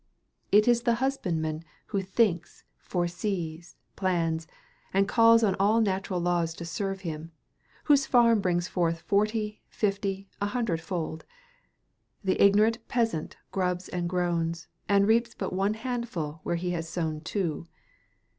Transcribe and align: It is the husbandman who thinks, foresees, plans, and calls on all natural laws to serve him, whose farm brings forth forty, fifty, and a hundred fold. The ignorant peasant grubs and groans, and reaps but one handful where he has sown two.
It 0.51 0.67
is 0.67 0.81
the 0.81 0.95
husbandman 0.95 1.63
who 1.93 2.01
thinks, 2.01 2.63
foresees, 2.79 3.75
plans, 3.95 4.47
and 4.95 5.07
calls 5.07 5.43
on 5.43 5.55
all 5.59 5.79
natural 5.79 6.19
laws 6.19 6.55
to 6.55 6.65
serve 6.65 7.01
him, 7.01 7.31
whose 7.83 8.07
farm 8.07 8.41
brings 8.41 8.67
forth 8.67 9.01
forty, 9.01 9.61
fifty, 9.69 10.27
and 10.41 10.47
a 10.49 10.51
hundred 10.53 10.81
fold. 10.81 11.23
The 12.23 12.43
ignorant 12.43 12.79
peasant 12.87 13.37
grubs 13.51 13.89
and 13.89 14.09
groans, 14.09 14.67
and 14.89 15.07
reaps 15.07 15.35
but 15.35 15.53
one 15.53 15.75
handful 15.75 16.39
where 16.41 16.55
he 16.55 16.71
has 16.71 16.89
sown 16.89 17.21
two. 17.21 17.67